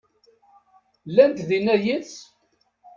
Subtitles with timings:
[1.09, 2.13] Llant dinna yid-s?